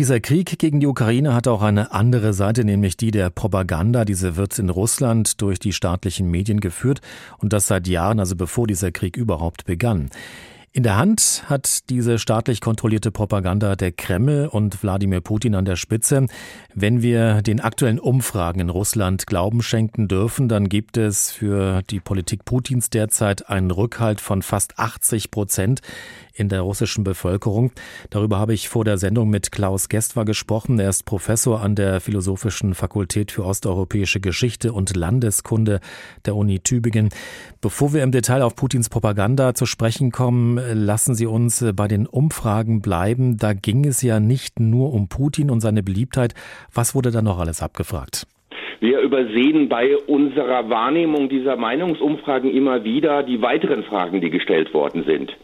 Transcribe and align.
dieser 0.00 0.18
Krieg 0.18 0.58
gegen 0.58 0.80
die 0.80 0.86
Ukraine 0.86 1.34
hat 1.34 1.46
auch 1.46 1.60
eine 1.60 1.92
andere 1.92 2.32
Seite, 2.32 2.64
nämlich 2.64 2.96
die 2.96 3.10
der 3.10 3.28
Propaganda. 3.28 4.06
Diese 4.06 4.34
wird 4.34 4.58
in 4.58 4.70
Russland 4.70 5.42
durch 5.42 5.58
die 5.58 5.74
staatlichen 5.74 6.30
Medien 6.30 6.60
geführt 6.60 7.02
und 7.36 7.52
das 7.52 7.66
seit 7.66 7.86
Jahren, 7.86 8.18
also 8.18 8.34
bevor 8.34 8.66
dieser 8.66 8.92
Krieg 8.92 9.18
überhaupt 9.18 9.66
begann. 9.66 10.08
In 10.72 10.84
der 10.84 10.96
Hand 10.96 11.42
hat 11.46 11.90
diese 11.90 12.20
staatlich 12.20 12.60
kontrollierte 12.60 13.10
Propaganda 13.10 13.74
der 13.74 13.90
Kreml 13.90 14.46
und 14.46 14.84
Wladimir 14.84 15.20
Putin 15.20 15.56
an 15.56 15.64
der 15.64 15.74
Spitze. 15.74 16.28
Wenn 16.76 17.02
wir 17.02 17.42
den 17.42 17.58
aktuellen 17.58 17.98
Umfragen 17.98 18.60
in 18.60 18.68
Russland 18.68 19.26
Glauben 19.26 19.62
schenken 19.62 20.06
dürfen, 20.06 20.48
dann 20.48 20.68
gibt 20.68 20.96
es 20.96 21.32
für 21.32 21.82
die 21.90 21.98
Politik 21.98 22.44
Putins 22.44 22.88
derzeit 22.88 23.48
einen 23.48 23.72
Rückhalt 23.72 24.20
von 24.20 24.42
fast 24.42 24.78
80 24.78 25.32
Prozent 25.32 25.80
in 26.34 26.48
der 26.48 26.60
russischen 26.60 27.02
Bevölkerung. 27.02 27.72
Darüber 28.08 28.38
habe 28.38 28.54
ich 28.54 28.68
vor 28.68 28.84
der 28.84 28.96
Sendung 28.96 29.28
mit 29.28 29.50
Klaus 29.50 29.88
Gestwer 29.88 30.24
gesprochen. 30.24 30.78
Er 30.78 30.88
ist 30.88 31.04
Professor 31.04 31.60
an 31.60 31.74
der 31.74 32.00
Philosophischen 32.00 32.74
Fakultät 32.74 33.32
für 33.32 33.44
Osteuropäische 33.44 34.20
Geschichte 34.20 34.72
und 34.72 34.96
Landeskunde 34.96 35.80
der 36.24 36.36
Uni 36.36 36.60
Tübingen. 36.60 37.10
Bevor 37.60 37.92
wir 37.92 38.04
im 38.04 38.12
Detail 38.12 38.42
auf 38.42 38.54
Putins 38.54 38.88
Propaganda 38.88 39.54
zu 39.54 39.66
sprechen 39.66 40.12
kommen, 40.12 40.59
lassen 40.72 41.14
Sie 41.14 41.26
uns 41.26 41.64
bei 41.74 41.88
den 41.88 42.06
Umfragen 42.06 42.80
bleiben. 42.80 43.36
Da 43.36 43.52
ging 43.52 43.84
es 43.84 44.02
ja 44.02 44.20
nicht 44.20 44.60
nur 44.60 44.92
um 44.92 45.08
Putin 45.08 45.50
und 45.50 45.60
seine 45.60 45.82
Beliebtheit. 45.82 46.34
Was 46.74 46.94
wurde 46.94 47.10
da 47.10 47.22
noch 47.22 47.38
alles 47.38 47.62
abgefragt? 47.62 48.26
Wir 48.80 49.00
übersehen 49.00 49.68
bei 49.68 49.96
unserer 49.96 50.70
Wahrnehmung 50.70 51.28
dieser 51.28 51.56
Meinungsumfragen 51.56 52.50
immer 52.50 52.82
wieder 52.82 53.22
die 53.22 53.42
weiteren 53.42 53.84
Fragen, 53.84 54.20
die 54.22 54.30
gestellt 54.30 54.72
worden 54.72 55.04
sind. 55.04 55.36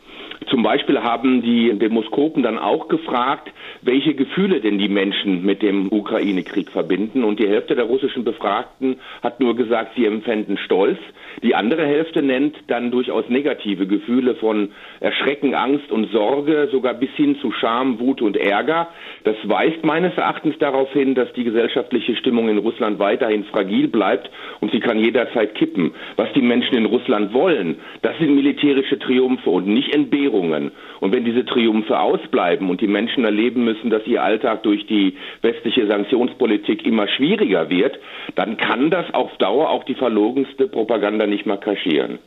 Zum 0.49 0.63
Beispiel 0.63 1.01
haben 1.01 1.43
die 1.43 1.77
Demoskopen 1.77 2.45
dann 2.45 2.59
auch 2.59 2.87
gefragt, 2.87 3.51
welche 3.83 4.15
Gefühle 4.15 4.61
denn 4.61 4.79
die 4.79 4.89
Menschen 4.89 5.45
mit 5.45 5.61
dem 5.61 5.91
Ukraine-Krieg 5.91 6.71
verbinden. 6.71 7.25
Und 7.25 7.41
die 7.41 7.49
Hälfte 7.49 7.75
der 7.75 7.87
russischen 7.87 8.23
Befragten 8.23 9.01
hat 9.23 9.41
nur 9.41 9.57
gesagt, 9.57 9.93
sie 9.97 10.07
empfänden 10.07 10.57
Stolz. 10.59 10.99
Die 11.43 11.55
andere 11.55 11.85
Hälfte 11.85 12.23
nennt 12.23 12.57
dann 12.69 12.93
durchaus 12.93 13.29
negative 13.29 13.87
Gefühle 13.87 14.37
von 14.37 14.71
Erschrecken, 15.01 15.55
Angst 15.55 15.91
und 15.91 16.11
Sorge, 16.13 16.69
sogar 16.71 16.95
bis 16.95 17.11
hin 17.17 17.37
zu 17.41 17.51
Scham, 17.51 17.99
Wut 17.99 18.23
und 18.23 18.37
Ärger. 18.37 18.89
Das 19.25 19.37
weist 19.45 19.85
meines 19.85 20.17
Erachtens 20.17 20.57
darauf 20.59 20.93
hin, 20.93 21.15
dass 21.15 21.33
die 21.33 21.45
gesellschaftliche 21.45 22.15
Stimmung 22.17 22.49
in 22.49 22.59
Russland 22.59 22.99
weiterhin 23.01 23.45
fragil 23.45 23.89
bleibt 23.89 24.31
und 24.61 24.71
sie 24.71 24.81
kann 24.81 24.99
jederzeit 24.99 25.55
kippen. 25.57 25.93
Was 26.15 26.33
die 26.35 26.43
Menschen 26.43 26.77
in 26.77 26.87
Russland 26.87 27.35
wollen, 27.35 27.77
das 28.03 28.17
sind 28.19 28.35
militärische 28.35 28.99
Triumphe 28.99 29.51
und 29.51 29.67
nicht 29.67 29.95
Entbehrungen. 29.95 30.36
Und 30.37 31.13
wenn 31.13 31.25
diese 31.25 31.45
Triumphe 31.45 31.99
ausbleiben 31.99 32.71
und 32.71 32.81
die 32.81 32.87
Menschen 32.87 33.25
erleben 33.25 33.65
müssen, 33.65 33.91
dass 33.91 34.07
ihr 34.07 34.23
Alltag 34.23 34.63
durch 34.63 34.87
die 34.87 35.17
westliche 35.43 35.87
Sanktionspolitik 35.87 36.85
immer 36.85 37.09
schwieriger 37.09 37.71
wird, 37.71 37.99
dann 38.35 38.57
kann 38.57 38.91
das 38.91 39.13
auf 39.15 39.37
Dauer 39.39 39.71
auch 39.71 39.85
die 39.85 39.95
verlogenste 39.95 40.69
Propaganda 40.69 41.27
nicht 41.27 41.47
mehr 41.47 41.59
kaschieren. 41.59 42.19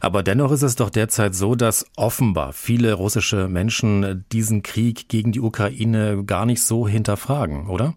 Aber 0.00 0.22
dennoch 0.22 0.52
ist 0.52 0.62
es 0.62 0.76
doch 0.76 0.90
derzeit 0.90 1.34
so, 1.34 1.54
dass 1.54 1.90
offenbar 1.96 2.52
viele 2.52 2.94
russische 2.94 3.48
Menschen 3.48 4.24
diesen 4.32 4.62
Krieg 4.62 5.08
gegen 5.08 5.32
die 5.32 5.40
Ukraine 5.40 6.22
gar 6.26 6.46
nicht 6.46 6.62
so 6.62 6.86
hinterfragen, 6.86 7.68
oder? 7.68 7.94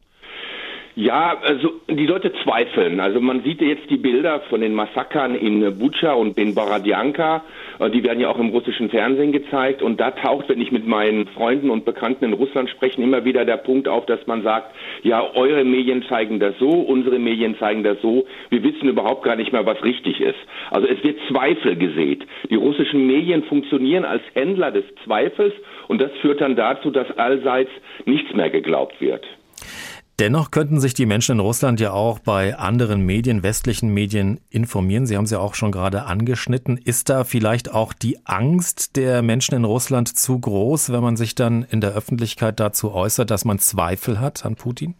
Ja, 0.95 1.37
also 1.41 1.71
die 1.89 2.05
Leute 2.05 2.33
zweifeln. 2.43 2.99
Also 2.99 3.21
man 3.21 3.43
sieht 3.43 3.61
jetzt 3.61 3.89
die 3.89 3.97
Bilder 3.97 4.41
von 4.49 4.59
den 4.59 4.73
Massakern 4.73 5.35
in 5.35 5.79
Bucha 5.79 6.13
und 6.13 6.37
in 6.37 6.53
Borodjanka. 6.53 7.43
Äh, 7.79 7.89
die 7.91 8.03
werden 8.03 8.19
ja 8.19 8.29
auch 8.29 8.39
im 8.39 8.49
russischen 8.49 8.89
Fernsehen 8.89 9.31
gezeigt. 9.31 9.81
Und 9.81 10.01
da 10.01 10.11
taucht, 10.11 10.49
wenn 10.49 10.59
ich 10.59 10.71
mit 10.71 10.85
meinen 10.85 11.27
Freunden 11.27 11.69
und 11.69 11.85
Bekannten 11.85 12.25
in 12.25 12.33
Russland 12.33 12.69
spreche, 12.69 13.01
immer 13.01 13.23
wieder 13.23 13.45
der 13.45 13.57
Punkt 13.57 13.87
auf, 13.87 14.05
dass 14.05 14.27
man 14.27 14.43
sagt, 14.43 14.75
ja, 15.03 15.23
eure 15.33 15.63
Medien 15.63 16.03
zeigen 16.09 16.39
das 16.39 16.55
so, 16.59 16.69
unsere 16.69 17.19
Medien 17.19 17.57
zeigen 17.57 17.83
das 17.83 18.01
so. 18.01 18.25
Wir 18.49 18.61
wissen 18.63 18.89
überhaupt 18.89 19.23
gar 19.23 19.37
nicht 19.37 19.53
mehr, 19.53 19.65
was 19.65 19.81
richtig 19.83 20.19
ist. 20.19 20.39
Also 20.71 20.87
es 20.87 21.01
wird 21.03 21.19
Zweifel 21.29 21.77
gesät. 21.77 22.25
Die 22.49 22.55
russischen 22.55 23.07
Medien 23.07 23.43
funktionieren 23.43 24.03
als 24.03 24.23
Händler 24.33 24.71
des 24.71 24.83
Zweifels 25.05 25.53
und 25.87 26.01
das 26.01 26.11
führt 26.21 26.41
dann 26.41 26.57
dazu, 26.57 26.91
dass 26.91 27.09
allseits 27.17 27.71
nichts 28.05 28.33
mehr 28.33 28.49
geglaubt 28.49 28.99
wird. 28.99 29.25
Dennoch 30.19 30.51
könnten 30.51 30.79
sich 30.79 30.93
die 30.93 31.07
Menschen 31.07 31.33
in 31.33 31.39
Russland 31.39 31.79
ja 31.79 31.93
auch 31.93 32.19
bei 32.19 32.55
anderen 32.55 33.05
Medien, 33.05 33.41
westlichen 33.41 33.91
Medien 33.91 34.39
informieren. 34.51 35.07
Sie 35.07 35.17
haben 35.17 35.23
es 35.23 35.31
ja 35.31 35.39
auch 35.39 35.55
schon 35.55 35.71
gerade 35.71 36.03
angeschnitten. 36.03 36.77
Ist 36.77 37.09
da 37.09 37.23
vielleicht 37.23 37.73
auch 37.73 37.93
die 37.93 38.17
Angst 38.25 38.97
der 38.97 39.23
Menschen 39.23 39.55
in 39.55 39.63
Russland 39.65 40.07
zu 40.09 40.39
groß, 40.39 40.93
wenn 40.93 41.01
man 41.01 41.15
sich 41.15 41.33
dann 41.33 41.65
in 41.69 41.81
der 41.81 41.95
Öffentlichkeit 41.95 42.59
dazu 42.59 42.93
äußert, 42.93 43.31
dass 43.31 43.45
man 43.45 43.57
Zweifel 43.57 44.19
hat 44.19 44.45
an 44.45 44.55
Putin? 44.55 44.93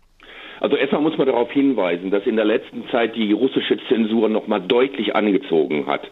Also 0.59 0.75
erstmal 0.75 1.01
muss 1.01 1.17
man 1.17 1.27
darauf 1.27 1.51
hinweisen, 1.51 2.11
dass 2.11 2.25
in 2.25 2.35
der 2.35 2.45
letzten 2.45 2.87
Zeit 2.89 3.15
die 3.15 3.31
russische 3.31 3.77
Zensur 3.89 4.29
nochmal 4.29 4.61
deutlich 4.61 5.15
angezogen 5.15 5.87
hat. 5.87 6.09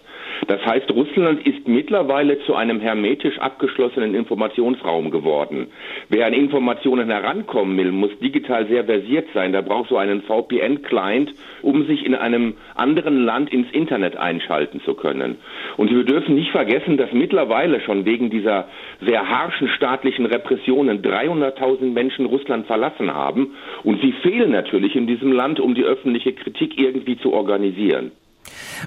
Das 0.50 0.66
heißt, 0.66 0.90
Russland 0.90 1.46
ist 1.46 1.68
mittlerweile 1.68 2.40
zu 2.40 2.56
einem 2.56 2.80
hermetisch 2.80 3.38
abgeschlossenen 3.38 4.16
Informationsraum 4.16 5.12
geworden. 5.12 5.68
Wer 6.10 6.26
an 6.26 6.34
Informationen 6.34 7.12
herankommen 7.12 7.78
will, 7.78 7.92
muss 7.92 8.18
digital 8.18 8.66
sehr 8.66 8.84
versiert 8.84 9.28
sein. 9.36 9.54
Da 9.54 9.62
braucht 9.62 9.90
so 9.90 9.98
einen 9.98 10.24
VPN-Client, 10.24 11.36
um 11.62 11.86
sich 11.86 12.04
in 12.04 12.16
einem 12.16 12.56
anderen 12.74 13.24
Land 13.24 13.54
ins 13.54 13.72
Internet 13.72 14.18
einschalten 14.18 14.82
zu 14.82 14.96
können. 14.96 15.36
Und 15.78 15.92
wir 15.92 16.04
dürfen 16.04 16.34
nicht 16.34 16.50
vergessen, 16.50 16.98
dass 16.98 17.14
mittlerweile 17.14 17.80
schon 17.82 18.06
wegen 18.06 18.32
dieser 18.32 18.70
sehr 19.02 19.30
harschen 19.30 19.68
staatlichen 19.68 20.26
Repressionen 20.26 21.04
300.000 21.04 21.94
Menschen 21.94 22.26
Russland 22.26 22.66
verlassen 22.66 23.14
haben. 23.14 23.54
Und 23.84 24.02
sie 24.02 24.14
fehlen 24.24 24.50
natürlich 24.50 24.96
in 24.96 25.06
diesem 25.06 25.32
Land, 25.32 25.60
um 25.60 25.76
die 25.76 25.84
öffentliche 25.84 26.34
Kritik 26.34 26.80
irgendwie 26.82 27.20
zu 27.20 27.34
organisieren. 27.34 28.14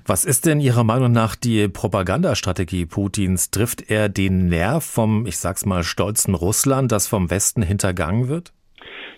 Was 0.06 0.24
ist 0.24 0.46
denn 0.46 0.60
Ihrer 0.60 0.84
Meinung 0.84 1.12
nach 1.12 1.36
die 1.36 1.68
Propagandastrategie 1.68 2.86
Putins? 2.86 3.50
Trifft 3.50 3.90
er 3.90 4.08
den 4.08 4.48
Nerv 4.48 4.84
vom, 4.84 5.26
ich 5.26 5.38
sag's 5.38 5.66
mal, 5.66 5.82
stolzen 5.82 6.34
Russland, 6.34 6.92
das 6.92 7.08
vom 7.08 7.30
Westen 7.30 7.62
hintergangen 7.62 8.28
wird? 8.28 8.52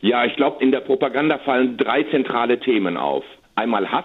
Ja, 0.00 0.24
ich 0.24 0.36
glaube, 0.36 0.62
in 0.62 0.70
der 0.70 0.80
Propaganda 0.80 1.38
fallen 1.38 1.76
drei 1.76 2.02
zentrale 2.04 2.60
Themen 2.60 2.96
auf. 2.96 3.24
Einmal 3.54 3.90
Hass, 3.90 4.04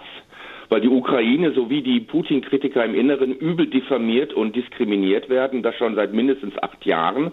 weil 0.70 0.80
die 0.80 0.88
Ukraine 0.88 1.52
sowie 1.52 1.82
die 1.82 2.00
Putin-Kritiker 2.00 2.84
im 2.84 2.94
Inneren 2.94 3.34
übel 3.34 3.66
diffamiert 3.66 4.32
und 4.32 4.56
diskriminiert 4.56 5.28
werden, 5.28 5.62
das 5.62 5.74
schon 5.76 5.96
seit 5.96 6.14
mindestens 6.14 6.54
acht 6.62 6.86
Jahren. 6.86 7.32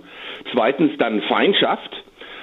Zweitens 0.51 0.91
dann 0.97 1.21
Feindschaft, 1.21 1.91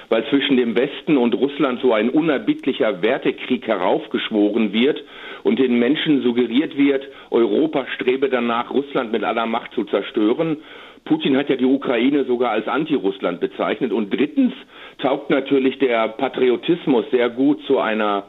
weil 0.09 0.25
zwischen 0.29 0.57
dem 0.57 0.75
Westen 0.75 1.17
und 1.17 1.33
Russland 1.35 1.81
so 1.81 1.93
ein 1.93 2.09
unerbittlicher 2.09 3.01
Wertekrieg 3.01 3.67
heraufgeschworen 3.67 4.73
wird 4.73 5.03
und 5.43 5.59
den 5.59 5.79
Menschen 5.79 6.21
suggeriert 6.21 6.77
wird, 6.77 7.07
Europa 7.31 7.85
strebe 7.95 8.29
danach, 8.29 8.71
Russland 8.71 9.11
mit 9.11 9.23
aller 9.23 9.45
Macht 9.45 9.73
zu 9.73 9.83
zerstören. 9.85 10.57
Putin 11.05 11.37
hat 11.37 11.49
ja 11.49 11.55
die 11.55 11.65
Ukraine 11.65 12.25
sogar 12.25 12.51
als 12.51 12.67
Anti-Russland 12.67 13.39
bezeichnet. 13.39 13.91
Und 13.91 14.11
drittens 14.11 14.53
taugt 14.97 15.29
natürlich 15.29 15.77
der 15.77 16.07
Patriotismus 16.07 17.05
sehr 17.11 17.29
gut 17.29 17.61
zu 17.67 17.79
einer 17.79 18.23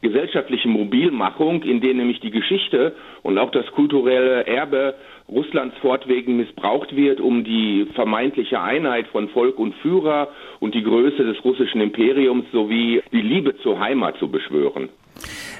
gesellschaftlichen 0.00 0.70
Mobilmachung, 0.70 1.62
in 1.62 1.80
der 1.80 1.94
nämlich 1.94 2.20
die 2.20 2.30
Geschichte 2.30 2.94
und 3.22 3.38
auch 3.38 3.50
das 3.50 3.66
kulturelle 3.72 4.46
Erbe 4.46 4.94
Russlands 5.28 5.76
fortwährend 5.78 6.28
missbraucht 6.28 6.96
wird, 6.96 7.20
um 7.20 7.44
die 7.44 7.86
vermeintliche 7.94 8.60
Einheit 8.60 9.06
von 9.08 9.28
Volk 9.28 9.58
und 9.58 9.74
Führer 9.76 10.28
und 10.60 10.74
die 10.74 10.82
Größe 10.82 11.22
des 11.22 11.44
russischen 11.44 11.80
Imperiums 11.80 12.46
sowie 12.52 13.02
die 13.12 13.20
Liebe 13.20 13.54
zur 13.62 13.78
Heimat 13.78 14.16
zu 14.18 14.28
beschwören. 14.28 14.88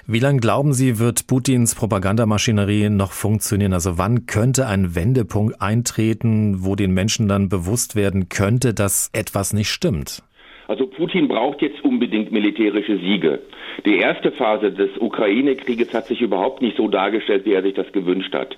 Wie 0.07 0.21
lange 0.21 0.41
glauben 0.41 0.73
Sie, 0.73 0.99
wird 0.99 1.27
Putins 1.27 1.75
Propagandamaschinerie 1.75 2.89
noch 2.89 3.13
funktionieren? 3.13 3.75
Also 3.75 3.99
wann 3.99 4.25
könnte 4.25 4.67
ein 4.67 4.95
Wendepunkt 4.95 5.61
eintreten, 5.61 6.65
wo 6.65 6.77
den 6.77 6.93
Menschen 6.93 7.29
dann 7.29 7.51
bewusst 7.51 7.95
werden 7.95 8.31
könnte, 8.31 8.73
dass 8.73 9.11
etwas 9.13 9.53
nicht 9.53 9.69
stimmt? 9.69 10.23
Also 10.69 10.87
Putin 10.87 11.29
braucht 11.29 11.63
jetzt 11.63 11.83
unbedingt 11.83 12.31
militärische 12.31 12.99
Siege. 12.99 13.41
Die 13.87 13.97
erste 13.97 14.31
Phase 14.31 14.71
des 14.71 14.91
Ukraine-Krieges 14.99 15.95
hat 15.95 16.07
sich 16.07 16.21
überhaupt 16.21 16.61
nicht 16.61 16.77
so 16.77 16.89
dargestellt, 16.89 17.47
wie 17.47 17.55
er 17.55 17.63
sich 17.63 17.73
das 17.75 17.91
gewünscht 17.93 18.35
hat. 18.35 18.57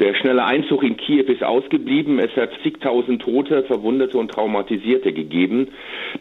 Der 0.00 0.14
schnelle 0.14 0.44
Einzug 0.44 0.82
in 0.82 0.96
Kiew 0.96 1.24
ist 1.24 1.42
ausgeblieben. 1.42 2.18
Es 2.18 2.34
hat 2.36 2.50
zigtausend 2.62 3.22
Tote, 3.22 3.64
Verwundete 3.64 4.18
und 4.18 4.30
Traumatisierte 4.30 5.12
gegeben. 5.12 5.68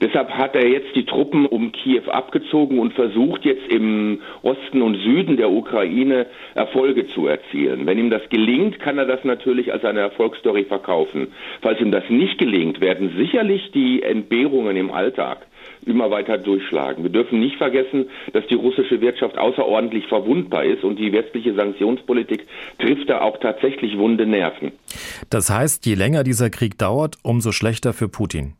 Deshalb 0.01 0.31
hat 0.31 0.55
er 0.55 0.67
jetzt 0.67 0.95
die 0.95 1.05
Truppen 1.05 1.45
um 1.45 1.71
Kiew 1.71 2.09
abgezogen 2.09 2.79
und 2.79 2.93
versucht 2.93 3.45
jetzt 3.45 3.67
im 3.71 4.21
Osten 4.41 4.81
und 4.81 4.95
Süden 4.95 5.37
der 5.37 5.51
Ukraine 5.51 6.27
Erfolge 6.55 7.07
zu 7.07 7.27
erzielen. 7.27 7.85
Wenn 7.85 7.99
ihm 7.99 8.09
das 8.09 8.27
gelingt, 8.29 8.79
kann 8.79 8.97
er 8.97 9.05
das 9.05 9.23
natürlich 9.23 9.71
als 9.71 9.85
eine 9.85 9.99
Erfolgsstory 9.99 10.65
verkaufen. 10.65 11.33
Falls 11.61 11.79
ihm 11.79 11.91
das 11.91 12.09
nicht 12.09 12.37
gelingt, 12.37 12.81
werden 12.81 13.13
sicherlich 13.17 13.71
die 13.71 14.01
Entbehrungen 14.03 14.75
im 14.75 14.91
Alltag 14.91 15.46
immer 15.87 16.11
weiter 16.11 16.37
durchschlagen. 16.37 17.03
Wir 17.03 17.11
dürfen 17.11 17.39
nicht 17.39 17.57
vergessen, 17.57 18.09
dass 18.33 18.45
die 18.47 18.55
russische 18.55 19.01
Wirtschaft 19.01 19.37
außerordentlich 19.37 20.07
verwundbar 20.07 20.65
ist 20.65 20.83
und 20.83 20.99
die 20.99 21.11
westliche 21.11 21.53
Sanktionspolitik 21.53 22.45
trifft 22.79 23.09
da 23.09 23.21
auch 23.21 23.37
tatsächlich 23.39 23.97
wunde 23.97 24.25
Nerven. 24.25 24.71
Das 25.29 25.49
heißt, 25.49 25.85
je 25.85 25.95
länger 25.95 26.23
dieser 26.23 26.49
Krieg 26.49 26.77
dauert, 26.77 27.15
umso 27.23 27.51
schlechter 27.51 27.93
für 27.93 28.09
Putin. 28.09 28.53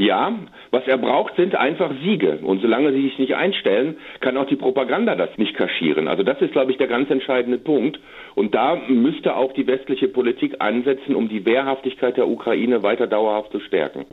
Ja, 0.00 0.32
was 0.70 0.86
er 0.86 0.96
braucht, 0.96 1.34
sind 1.34 1.56
einfach 1.56 1.90
Siege. 2.04 2.38
Und 2.42 2.62
solange 2.62 2.92
sie 2.92 3.02
sich 3.02 3.18
nicht 3.18 3.34
einstellen, 3.34 3.96
kann 4.20 4.36
auch 4.36 4.46
die 4.46 4.54
Propaganda 4.54 5.16
das 5.16 5.36
nicht 5.38 5.54
kaschieren. 5.54 6.06
Also 6.06 6.22
das 6.22 6.40
ist, 6.40 6.52
glaube 6.52 6.70
ich, 6.70 6.78
der 6.78 6.86
ganz 6.86 7.10
entscheidende 7.10 7.58
Punkt. 7.58 7.98
Und 8.36 8.54
da 8.54 8.76
müsste 8.86 9.34
auch 9.34 9.52
die 9.54 9.66
westliche 9.66 10.06
Politik 10.06 10.56
ansetzen, 10.60 11.16
um 11.16 11.28
die 11.28 11.44
Wehrhaftigkeit 11.44 12.16
der 12.16 12.28
Ukraine 12.28 12.84
weiter 12.84 13.08
dauerhaft 13.08 13.50
zu 13.50 13.58
stärken. 13.58 14.06